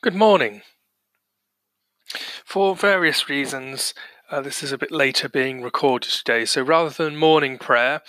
Good 0.00 0.14
morning. 0.14 0.62
For 2.44 2.76
various 2.76 3.28
reasons, 3.28 3.94
uh, 4.30 4.40
this 4.40 4.62
is 4.62 4.70
a 4.70 4.78
bit 4.78 4.92
later 4.92 5.28
being 5.28 5.60
recorded 5.60 6.12
today, 6.12 6.44
so 6.44 6.62
rather 6.62 6.90
than 6.90 7.16
morning 7.16 7.58
prayer, 7.58 8.02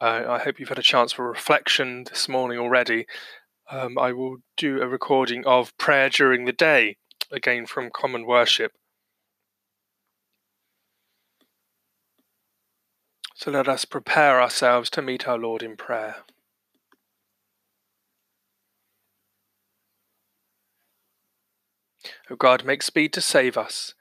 uh, 0.00 0.24
I 0.26 0.38
hope 0.38 0.58
you've 0.58 0.70
had 0.70 0.78
a 0.78 0.82
chance 0.82 1.12
for 1.12 1.28
reflection 1.28 2.04
this 2.04 2.30
morning 2.30 2.58
already. 2.58 3.04
Um, 3.70 3.98
I 3.98 4.12
will 4.12 4.38
do 4.56 4.80
a 4.80 4.88
recording 4.88 5.44
of 5.44 5.76
prayer 5.76 6.08
during 6.08 6.46
the 6.46 6.52
day, 6.52 6.96
again 7.30 7.66
from 7.66 7.90
Common 7.94 8.24
Worship. 8.24 8.72
So 13.34 13.50
let 13.50 13.68
us 13.68 13.84
prepare 13.84 14.40
ourselves 14.40 14.88
to 14.90 15.02
meet 15.02 15.28
our 15.28 15.38
Lord 15.38 15.62
in 15.62 15.76
prayer. 15.76 16.24
O 22.30 22.36
God, 22.36 22.64
make 22.64 22.82
speed 22.82 23.12
to 23.12 23.20
save 23.20 23.56
us. 23.56 23.94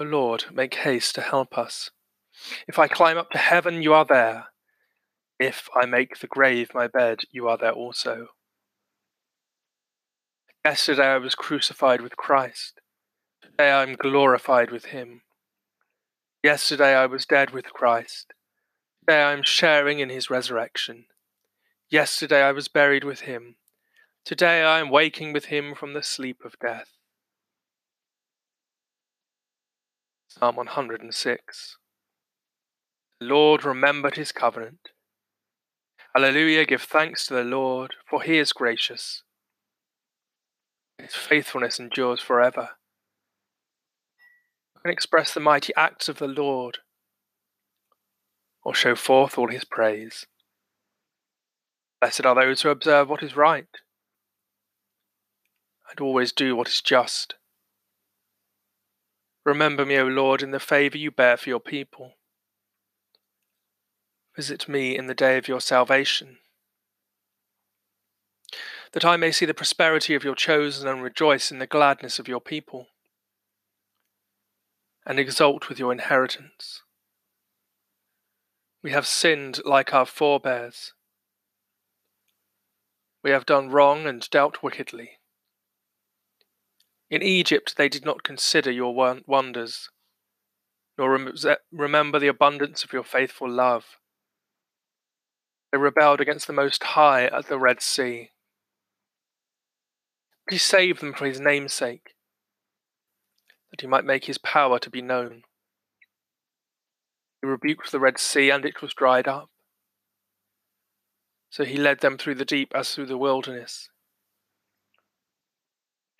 O 0.00 0.04
Lord, 0.04 0.46
make 0.52 0.74
haste 0.74 1.14
to 1.14 1.20
help 1.20 1.56
us. 1.56 1.90
If 2.66 2.78
I 2.78 2.88
climb 2.88 3.18
up 3.18 3.30
to 3.30 3.38
heaven, 3.38 3.82
you 3.82 3.94
are 3.94 4.04
there. 4.04 4.46
If 5.38 5.68
I 5.74 5.86
make 5.86 6.18
the 6.18 6.26
grave 6.26 6.70
my 6.74 6.86
bed, 6.86 7.20
you 7.30 7.48
are 7.48 7.58
there 7.58 7.72
also. 7.72 8.28
Yesterday 10.64 11.06
I 11.06 11.18
was 11.18 11.34
crucified 11.34 12.00
with 12.00 12.16
Christ. 12.16 12.80
Today 13.42 13.70
I 13.70 13.82
am 13.82 13.96
glorified 13.96 14.70
with 14.70 14.86
him. 14.86 15.22
Yesterday 16.42 16.94
I 16.94 17.06
was 17.06 17.26
dead 17.26 17.50
with 17.50 17.72
Christ. 17.72 18.32
Today 19.00 19.22
I 19.22 19.32
am 19.32 19.42
sharing 19.42 19.98
in 19.98 20.08
his 20.08 20.30
resurrection. 20.30 21.06
Yesterday 21.90 22.42
I 22.42 22.52
was 22.52 22.68
buried 22.68 23.04
with 23.04 23.22
him. 23.22 23.56
Today 24.24 24.62
I 24.62 24.78
am 24.78 24.88
waking 24.88 25.32
with 25.32 25.46
him 25.46 25.74
from 25.74 25.94
the 25.94 26.02
sleep 26.02 26.38
of 26.44 26.58
death. 26.60 26.88
Psalm 30.38 30.56
106. 30.56 31.76
The 33.20 33.26
Lord 33.26 33.66
remembered 33.66 34.14
his 34.16 34.32
covenant. 34.32 34.88
Alleluia, 36.16 36.64
give 36.64 36.82
thanks 36.82 37.26
to 37.26 37.34
the 37.34 37.44
Lord, 37.44 37.94
for 38.08 38.22
he 38.22 38.38
is 38.38 38.54
gracious. 38.54 39.24
His 40.98 41.14
faithfulness 41.14 41.78
endures 41.78 42.22
forever. 42.22 42.70
I 44.74 44.80
can 44.80 44.90
express 44.90 45.34
the 45.34 45.40
mighty 45.40 45.74
acts 45.76 46.08
of 46.08 46.18
the 46.18 46.28
Lord, 46.28 46.78
or 48.64 48.74
show 48.74 48.94
forth 48.94 49.36
all 49.36 49.48
his 49.48 49.64
praise. 49.64 50.24
Blessed 52.00 52.24
are 52.24 52.34
those 52.34 52.62
who 52.62 52.70
observe 52.70 53.10
what 53.10 53.22
is 53.22 53.36
right, 53.36 53.68
and 55.90 56.00
always 56.00 56.32
do 56.32 56.56
what 56.56 56.68
is 56.68 56.80
just. 56.80 57.34
Remember 59.44 59.84
me, 59.84 59.98
O 59.98 60.06
Lord, 60.06 60.42
in 60.42 60.52
the 60.52 60.60
favour 60.60 60.96
you 60.96 61.10
bear 61.10 61.36
for 61.36 61.48
your 61.48 61.60
people. 61.60 62.12
Visit 64.36 64.68
me 64.68 64.96
in 64.96 65.08
the 65.08 65.14
day 65.14 65.36
of 65.36 65.48
your 65.48 65.60
salvation, 65.60 66.38
that 68.92 69.04
I 69.04 69.16
may 69.16 69.32
see 69.32 69.44
the 69.44 69.52
prosperity 69.52 70.14
of 70.14 70.24
your 70.24 70.34
chosen 70.34 70.88
and 70.88 71.02
rejoice 71.02 71.50
in 71.50 71.58
the 71.58 71.66
gladness 71.66 72.18
of 72.18 72.28
your 72.28 72.40
people, 72.40 72.86
and 75.04 75.18
exult 75.18 75.68
with 75.68 75.78
your 75.78 75.92
inheritance. 75.92 76.82
We 78.82 78.92
have 78.92 79.06
sinned 79.06 79.60
like 79.64 79.92
our 79.92 80.06
forebears. 80.06 80.92
We 83.22 83.30
have 83.30 83.46
done 83.46 83.70
wrong 83.70 84.06
and 84.06 84.28
dealt 84.30 84.62
wickedly. 84.62 85.18
In 87.12 87.20
Egypt 87.20 87.76
they 87.76 87.90
did 87.90 88.06
not 88.06 88.22
consider 88.22 88.70
your 88.70 88.94
wonders, 89.26 89.90
nor 90.96 91.30
remember 91.70 92.18
the 92.18 92.26
abundance 92.26 92.84
of 92.84 92.94
your 92.94 93.04
faithful 93.04 93.50
love. 93.50 93.98
They 95.70 95.76
rebelled 95.76 96.22
against 96.22 96.46
the 96.46 96.54
Most 96.54 96.82
High 96.82 97.26
at 97.26 97.48
the 97.48 97.58
Red 97.58 97.82
Sea. 97.82 98.30
He 100.50 100.56
saved 100.56 101.02
them 101.02 101.12
for 101.12 101.26
his 101.26 101.38
name's 101.38 101.74
sake, 101.74 102.14
that 103.70 103.82
he 103.82 103.86
might 103.86 104.06
make 104.06 104.24
his 104.24 104.38
power 104.38 104.78
to 104.78 104.88
be 104.88 105.02
known. 105.02 105.42
He 107.42 107.46
rebuked 107.46 107.92
the 107.92 108.00
Red 108.00 108.18
Sea, 108.18 108.48
and 108.48 108.64
it 108.64 108.80
was 108.80 108.94
dried 108.94 109.28
up. 109.28 109.50
So 111.50 111.64
he 111.64 111.76
led 111.76 112.00
them 112.00 112.16
through 112.16 112.36
the 112.36 112.46
deep 112.46 112.72
as 112.74 112.94
through 112.94 113.06
the 113.06 113.18
wilderness 113.18 113.90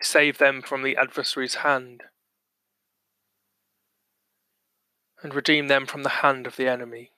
save 0.03 0.37
them 0.37 0.61
from 0.61 0.83
the 0.83 0.97
adversary's 0.97 1.55
hand, 1.55 2.03
and 5.21 5.33
redeem 5.33 5.67
them 5.67 5.85
from 5.85 6.03
the 6.03 6.09
hand 6.09 6.45
of 6.45 6.55
the 6.55 6.67
enemy. 6.67 7.11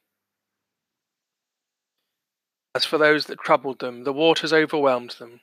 As 2.73 2.85
for 2.85 2.97
those 2.97 3.25
that 3.25 3.39
troubled 3.39 3.79
them, 3.79 4.03
the 4.03 4.13
waters 4.13 4.53
overwhelmed 4.53 5.15
them. 5.19 5.41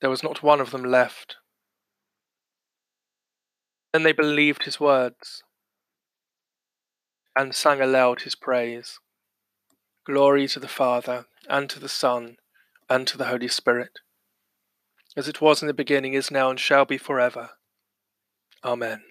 There 0.00 0.10
was 0.10 0.22
not 0.22 0.42
one 0.42 0.60
of 0.60 0.70
them 0.70 0.84
left. 0.84 1.36
Then 3.92 4.04
they 4.04 4.12
believed 4.12 4.62
his 4.62 4.78
words 4.78 5.42
and 7.36 7.54
sang 7.54 7.80
aloud 7.80 8.22
his 8.22 8.34
praise. 8.34 8.98
Glory 10.06 10.48
to 10.48 10.60
the 10.60 10.68
Father, 10.68 11.26
and 11.48 11.68
to 11.70 11.78
the 11.78 11.88
Son, 11.88 12.36
and 12.88 13.06
to 13.06 13.18
the 13.18 13.26
Holy 13.26 13.48
Spirit 13.48 13.98
as 15.20 15.28
it 15.28 15.42
was 15.42 15.60
in 15.60 15.68
the 15.68 15.74
beginning, 15.74 16.14
is 16.14 16.30
now, 16.30 16.48
and 16.48 16.58
shall 16.58 16.86
be 16.86 16.96
forever. 16.96 17.50
Amen. 18.64 19.02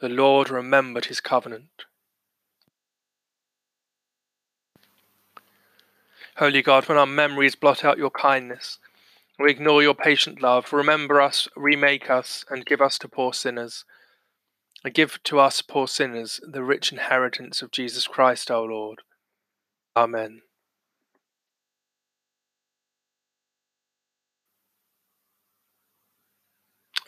The 0.00 0.08
Lord 0.08 0.50
remembered 0.50 1.04
his 1.04 1.20
covenant. 1.20 1.84
Holy 6.38 6.62
God, 6.62 6.88
when 6.88 6.98
our 6.98 7.06
memories 7.06 7.54
blot 7.54 7.84
out 7.84 7.96
your 7.96 8.10
kindness, 8.10 8.78
we 9.38 9.52
ignore 9.52 9.84
your 9.84 9.94
patient 9.94 10.42
love, 10.42 10.72
remember 10.72 11.20
us, 11.20 11.46
remake 11.54 12.10
us, 12.10 12.44
and 12.50 12.66
give 12.66 12.82
us 12.82 12.98
to 12.98 13.08
poor 13.08 13.32
sinners. 13.32 13.84
And 14.82 14.92
give 14.92 15.22
to 15.22 15.38
us, 15.38 15.62
poor 15.62 15.86
sinners, 15.86 16.40
the 16.42 16.64
rich 16.64 16.90
inheritance 16.90 17.62
of 17.62 17.70
Jesus 17.70 18.08
Christ 18.08 18.50
our 18.50 18.64
Lord. 18.64 19.02
Amen. 19.94 20.42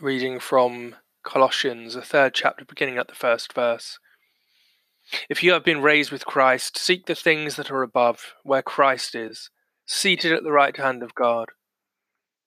Reading 0.00 0.38
from 0.38 0.94
Colossians, 1.24 1.94
the 1.94 2.02
third 2.02 2.34
chapter, 2.34 2.64
beginning 2.64 2.98
at 2.98 3.08
the 3.08 3.14
first 3.14 3.52
verse. 3.52 3.98
If 5.28 5.42
you 5.42 5.52
have 5.52 5.64
been 5.64 5.82
raised 5.82 6.12
with 6.12 6.26
Christ, 6.26 6.78
seek 6.78 7.06
the 7.06 7.14
things 7.14 7.56
that 7.56 7.70
are 7.70 7.82
above, 7.82 8.34
where 8.44 8.62
Christ 8.62 9.14
is, 9.14 9.50
seated 9.86 10.32
at 10.32 10.44
the 10.44 10.52
right 10.52 10.76
hand 10.76 11.02
of 11.02 11.14
God. 11.14 11.48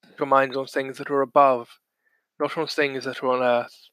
Set 0.06 0.19
your 0.19 0.28
minds 0.28 0.56
on 0.56 0.67
things 0.67 0.97
that 0.97 1.09
are 1.09 1.22
above, 1.22 1.79
not 2.40 2.57
on 2.57 2.67
things 2.67 3.03
that 3.03 3.22
are 3.22 3.28
on 3.28 3.44
earth. 3.44 3.90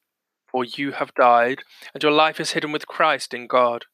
For 0.46 0.64
you 0.64 0.92
have 0.92 1.14
died, 1.14 1.62
and 1.92 2.02
your 2.02 2.12
life 2.12 2.40
is 2.40 2.52
hidden 2.52 2.72
with 2.72 2.86
Christ 2.86 3.34
in 3.34 3.46
God. 3.46 3.86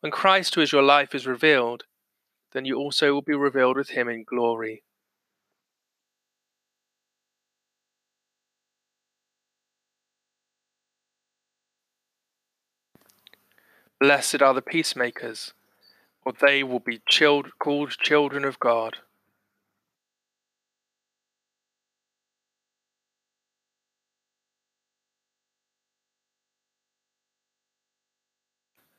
When 0.00 0.12
Christ, 0.12 0.54
who 0.54 0.60
is 0.62 0.72
your 0.72 0.82
life, 0.82 1.14
is 1.14 1.26
revealed, 1.26 1.84
then 2.52 2.64
you 2.64 2.76
also 2.76 3.12
will 3.12 3.22
be 3.22 3.34
revealed 3.34 3.76
with 3.76 3.90
him 3.90 4.08
in 4.08 4.24
glory. 4.24 4.82
Blessed 14.00 14.40
are 14.40 14.54
the 14.54 14.62
peacemakers, 14.62 15.52
for 16.24 16.32
they 16.32 16.62
will 16.62 16.80
be 16.80 17.02
called 17.58 17.90
children 17.98 18.46
of 18.46 18.58
God. 18.58 18.96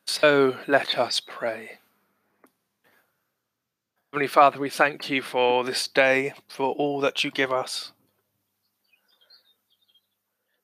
So 0.05 0.57
let 0.67 0.99
us 0.99 1.19
pray. 1.19 1.79
Heavenly 4.13 4.27
Father, 4.27 4.59
we 4.59 4.69
thank 4.69 5.09
you 5.09 5.23
for 5.23 5.63
this 5.63 5.87
day, 5.87 6.33
for 6.47 6.75
all 6.75 6.99
that 6.99 7.23
you 7.23 7.31
give 7.31 7.51
us. 7.51 7.91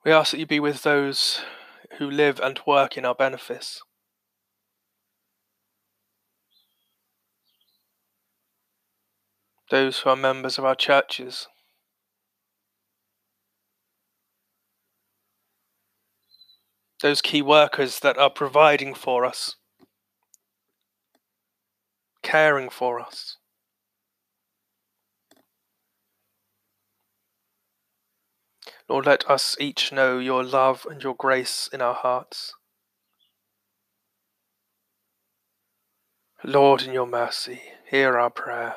We 0.06 0.12
ask 0.12 0.31
that 0.31 0.38
you 0.38 0.45
be 0.45 0.60
with 0.60 0.83
those 0.83 1.42
who 1.98 2.07
live 2.07 2.40
and 2.40 2.60
work 2.68 2.98
in 2.98 3.06
our 3.06 3.16
benefice. 3.16 3.81
those 9.69 10.00
who 10.00 10.10
are 10.10 10.16
members 10.16 10.58
of 10.58 10.66
our 10.66 10.75
churches. 10.75 11.48
Those 17.02 17.22
key 17.22 17.42
workers 17.42 18.00
that 18.00 18.18
are 18.18 18.30
providing 18.30 18.96
for 18.96 19.24
us, 19.24 19.56
caring 22.24 22.69
for 22.69 23.00
us. 23.00 23.38
Lord, 28.90 29.06
let 29.06 29.30
us 29.30 29.56
each 29.60 29.92
know 29.92 30.18
your 30.18 30.44
love 30.44 30.88
and 30.90 31.04
your 31.04 31.14
grace 31.14 31.69
in 31.72 31.81
our 31.81 31.94
hearts. 31.94 32.54
Lord, 36.44 36.84
in 36.84 36.94
your 36.94 37.08
mercy, 37.08 37.62
hear 37.90 38.18
our 38.18 38.30
prayer. 38.30 38.75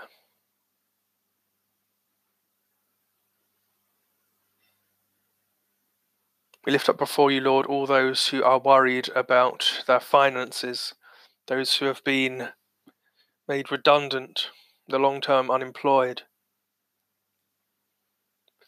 We 6.65 6.73
lift 6.73 6.91
up 6.91 6.99
before 6.99 7.31
you, 7.31 7.41
Lord, 7.41 7.67
all 7.67 7.87
those 7.87 8.29
who 8.29 8.45
are 8.45 8.59
worried 8.59 9.09
about 9.17 9.83
their 9.87 10.01
finances, 10.01 10.95
those 11.47 11.77
who 11.77 11.87
have 11.87 12.05
been 12.05 12.51
made 13.49 13.73
redundant, 13.73 14.51
the 14.87 14.99
long 14.99 15.23
term 15.23 15.51
unemployed, 15.51 16.23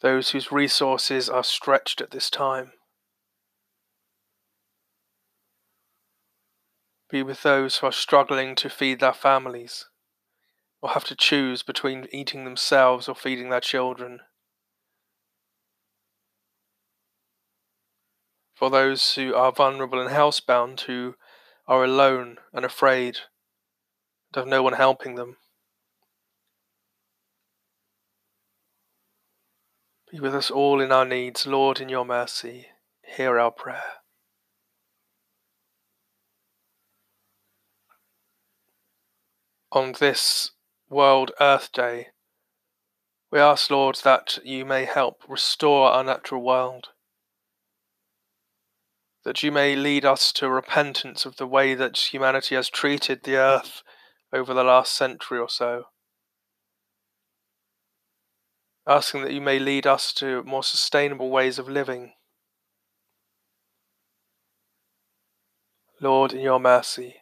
those 0.01 0.31
whose 0.31 0.51
resources 0.51 1.29
are 1.29 1.43
stretched 1.43 2.01
at 2.01 2.11
this 2.11 2.29
time. 2.29 2.71
Be 7.09 7.21
with 7.21 7.43
those 7.43 7.77
who 7.77 7.87
are 7.87 7.91
struggling 7.91 8.55
to 8.55 8.69
feed 8.69 8.99
their 9.01 9.13
families, 9.13 9.85
or 10.81 10.89
have 10.89 11.03
to 11.05 11.15
choose 11.15 11.61
between 11.61 12.07
eating 12.11 12.43
themselves 12.43 13.07
or 13.07 13.13
feeding 13.13 13.49
their 13.49 13.61
children. 13.61 14.21
For 18.63 18.69
those 18.69 19.15
who 19.15 19.35
are 19.35 19.51
vulnerable 19.51 19.99
and 19.99 20.09
housebound, 20.09 20.79
who 20.79 21.15
are 21.67 21.83
alone 21.83 22.37
and 22.53 22.63
afraid 22.63 23.17
and 24.29 24.37
have 24.37 24.47
no 24.47 24.63
one 24.63 24.71
helping 24.71 25.15
them. 25.15 25.35
Be 30.09 30.21
with 30.21 30.33
us 30.33 30.49
all 30.49 30.79
in 30.79 30.93
our 30.93 31.03
needs, 31.03 31.45
Lord, 31.45 31.81
in 31.81 31.89
your 31.89 32.05
mercy. 32.05 32.67
Hear 33.01 33.37
our 33.37 33.51
prayer. 33.51 33.83
On 39.73 39.93
this 39.99 40.51
World 40.89 41.31
Earth 41.41 41.69
Day, 41.73 42.07
we 43.29 43.39
ask, 43.39 43.69
Lord, 43.69 43.97
that 44.05 44.39
you 44.45 44.63
may 44.63 44.85
help 44.85 45.23
restore 45.27 45.89
our 45.89 46.05
natural 46.05 46.41
world 46.41 46.92
that 49.25 49.41
you 49.41 49.51
may 49.51 49.75
lead 49.75 50.03
us 50.05 50.31
to 50.33 50.49
repentance 50.49 51.25
of 51.25 51.37
the 51.37 51.47
way 51.47 51.73
that 51.75 51.97
humanity 51.97 52.55
has 52.55 52.69
treated 52.69 53.23
the 53.23 53.35
earth 53.35 53.81
over 54.33 54.53
the 54.53 54.63
last 54.63 54.93
century 54.93 55.39
or 55.39 55.49
so. 55.49 55.85
Asking 58.85 59.21
that 59.23 59.31
you 59.31 59.39
may 59.39 59.59
lead 59.59 59.87
us 59.87 60.11
to 60.13 60.43
more 60.43 60.63
sustainable 60.63 61.29
ways 61.29 61.57
of 61.57 61.69
living. 61.69 62.13
Lord, 66.01 66.33
in 66.33 66.41
your 66.41 66.59
mercy, 66.59 67.15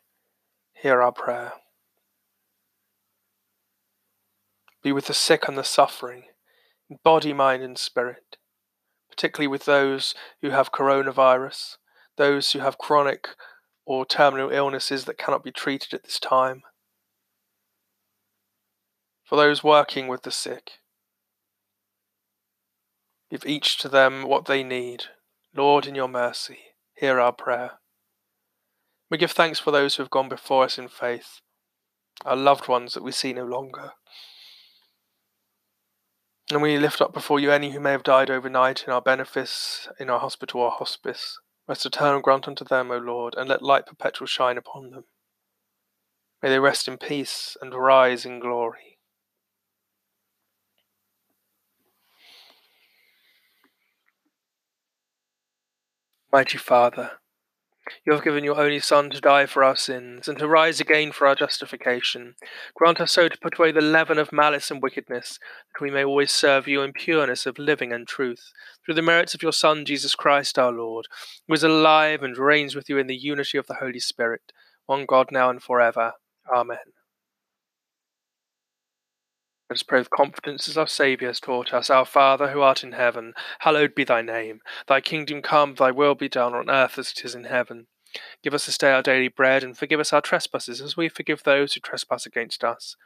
hear 0.74 1.04
our 1.04 1.12
prayer. 1.12 1.54
Be 4.82 4.92
with 4.92 5.06
the 5.06 5.14
sick 5.14 5.48
and 5.48 5.56
the 5.56 5.64
suffering, 5.64 6.24
in 6.90 6.98
body, 7.04 7.32
mind, 7.32 7.62
and 7.62 7.78
spirit, 7.78 8.38
particularly 9.08 9.48
with 9.48 9.66
those 9.66 10.16
who 10.42 10.50
have 10.50 10.72
coronavirus 10.72 11.76
those 12.18 12.52
who 12.52 12.60
have 12.60 12.78
chronic 12.78 13.30
or 13.86 14.06
terminal 14.06 14.52
illnesses 14.52 15.06
that 15.06 15.18
cannot 15.18 15.44
be 15.44 15.52
treated 15.52 15.94
at 15.94 16.04
this 16.04 16.20
time, 16.20 16.64
for 19.24 19.36
those 19.36 19.64
working 19.64 20.08
with 20.08 20.24
the 20.24 20.32
sick. 20.32 20.72
Give 23.30 23.46
each 23.46 23.78
to 23.80 23.88
them 23.88 24.24
what 24.24 24.46
they 24.46 24.62
need. 24.62 25.06
Lord, 25.56 25.88
in 25.88 25.96
your 25.96 26.10
mercy, 26.10 26.60
hear 26.94 27.20
our 27.20 27.32
prayer. 27.32 27.80
We 29.10 29.18
give 29.18 29.32
thanks 29.32 29.60
for 29.60 29.72
those 29.72 29.96
who 29.96 30.04
have 30.04 30.10
gone 30.10 30.30
before 30.30 30.66
us 30.66 30.78
in 30.78 30.88
faith, 30.88 31.40
our 32.26 32.36
loved 32.36 32.68
ones 32.68 32.94
that 32.94 33.04
we 33.04 33.12
see 33.12 33.34
no 33.34 33.46
longer. 33.46 33.92
And 36.52 36.62
we 36.62 36.78
lift 36.78 37.02
up 37.02 37.14
before 37.14 37.40
you 37.40 37.52
any 37.52 37.72
who 37.72 37.80
may 37.80 37.92
have 37.92 38.04
died 38.04 38.30
overnight 38.30 38.84
in 38.86 38.92
our 38.92 39.02
benefice, 39.02 39.88
in 39.98 40.10
our 40.10 40.20
hospital 40.20 40.62
or 40.62 40.72
hospice. 40.72 41.40
Rest 41.68 41.86
eternal 41.86 42.22
grant 42.22 42.48
unto 42.48 42.66
them, 42.66 42.92
O 42.92 42.98
Lord, 42.98 43.36
and 43.38 43.48
let 43.48 43.62
light 43.62 43.86
perpetual 43.86 44.28
shine 44.28 44.58
upon 44.58 44.92
them. 44.92 45.06
May 46.42 46.50
they 46.50 46.60
rest 46.60 46.88
in 46.88 46.98
peace 46.98 47.56
and 47.62 47.74
rise 47.74 48.26
in 48.26 48.40
glory. 48.40 48.98
Mighty 56.32 56.58
Father, 56.58 57.20
you 58.06 58.14
have 58.14 58.24
given 58.24 58.44
your 58.44 58.60
only 58.60 58.80
Son 58.80 59.10
to 59.10 59.22
die 59.22 59.46
for 59.46 59.64
our 59.64 59.76
sins, 59.76 60.28
and 60.28 60.38
to 60.40 60.48
rise 60.48 60.80
again 60.80 61.12
for 61.12 61.28
our 61.28 61.36
justification. 61.36 62.36
Grant 62.76 63.00
us 63.02 63.12
so 63.12 63.30
to 63.30 63.38
put 63.42 63.58
away 63.58 63.72
the 63.72 63.82
leaven 63.82 64.18
of 64.18 64.32
malice 64.32 64.72
and 64.72 64.82
wickedness, 64.82 65.40
that 65.74 65.82
we 65.82 65.92
may 65.92 66.04
always 66.04 66.32
serve 66.32 66.68
you 66.68 66.82
in 66.82 66.94
pureness 66.94 67.46
of 67.46 67.60
living 67.60 67.92
and 67.92 68.08
truth, 68.08 68.52
through 68.86 68.96
the 68.96 69.02
merits 69.02 69.34
of 69.34 69.44
your 69.44 69.54
Son, 69.54 69.86
Jesus 69.86 70.16
Christ 70.16 70.58
our 70.58 70.72
Lord, 70.72 71.08
who 71.48 71.54
is 71.54 71.64
alive 71.64 72.24
and 72.24 72.38
reigns 72.38 72.76
with 72.76 72.90
you 72.90 72.98
in 72.98 73.08
the 73.08 73.16
unity 73.16 73.58
of 73.58 73.68
the 73.68 73.76
Holy 73.76 74.00
Spirit, 74.00 74.52
one 74.86 75.06
God 75.06 75.30
now 75.32 75.50
and 75.50 75.62
forever. 75.62 76.14
Amen. 76.54 76.78
Let 79.72 79.78
us 79.78 79.84
pray 79.84 80.00
with 80.00 80.10
confidence 80.10 80.68
as 80.68 80.78
our 80.78 80.86
Saviour 80.86 81.30
has 81.30 81.40
taught 81.40 81.74
us. 81.74 81.90
Our 81.90 82.04
Father, 82.04 82.50
who 82.50 82.60
art 82.60 82.84
in 82.84 82.92
heaven, 82.92 83.32
hallowed 83.60 83.96
be 83.96 84.04
thy 84.04 84.22
name. 84.22 84.60
Thy 84.86 85.00
kingdom 85.00 85.42
come, 85.42 85.76
thy 85.76 85.92
will 85.92 86.14
be 86.14 86.28
done 86.28 86.54
on 86.54 86.70
earth 86.70 87.00
as 87.00 87.12
it 87.12 87.24
is 87.24 87.36
in 87.36 87.46
heaven. 87.46 87.88
Give 88.44 88.54
us 88.54 88.66
this 88.66 88.78
day 88.78 88.92
our 88.92 89.02
daily 89.02 89.30
bread, 89.30 89.64
and 89.64 89.78
forgive 89.78 90.02
us 90.02 90.12
our 90.12 90.20
trespasses 90.20 90.82
as 90.82 90.98
we 90.98 91.08
forgive 91.08 91.44
those 91.44 91.72
who 91.72 91.80
trespass 91.80 92.26
against 92.26 92.66
us. 92.66 92.98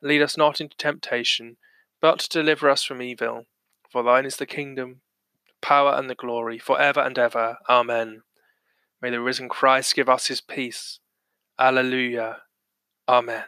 Lead 0.00 0.22
us 0.22 0.36
not 0.36 0.60
into 0.60 0.76
temptation, 0.76 1.56
but 2.00 2.28
deliver 2.30 2.70
us 2.70 2.84
from 2.84 3.02
evil. 3.02 3.46
For 3.90 4.04
thine 4.04 4.24
is 4.24 4.36
the 4.36 4.46
kingdom, 4.46 5.00
power, 5.60 5.92
and 5.92 6.08
the 6.08 6.14
glory, 6.14 6.60
for 6.60 6.80
ever 6.80 7.00
and 7.00 7.18
ever. 7.18 7.56
Amen. 7.68 8.22
May 9.00 9.10
the 9.10 9.20
risen 9.20 9.48
Christ 9.48 9.96
give 9.96 10.08
us 10.08 10.28
his 10.28 10.40
peace. 10.40 11.00
Alleluia. 11.58 12.42
Amen. 13.08 13.42